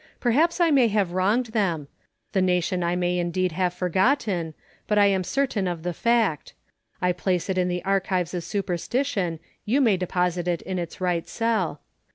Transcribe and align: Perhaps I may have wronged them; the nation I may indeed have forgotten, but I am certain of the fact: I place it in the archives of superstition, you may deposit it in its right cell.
Perhaps 0.19 0.59
I 0.59 0.71
may 0.71 0.87
have 0.87 1.11
wronged 1.11 1.45
them; 1.53 1.87
the 2.31 2.41
nation 2.41 2.83
I 2.83 2.95
may 2.95 3.19
indeed 3.19 3.51
have 3.51 3.71
forgotten, 3.71 4.55
but 4.87 4.97
I 4.97 5.05
am 5.05 5.23
certain 5.23 5.67
of 5.67 5.83
the 5.83 5.93
fact: 5.93 6.55
I 7.03 7.11
place 7.11 7.51
it 7.51 7.57
in 7.59 7.67
the 7.67 7.85
archives 7.85 8.33
of 8.33 8.43
superstition, 8.43 9.37
you 9.63 9.79
may 9.79 9.97
deposit 9.97 10.47
it 10.47 10.63
in 10.63 10.79
its 10.79 11.01
right 11.01 11.27
cell. 11.29 11.81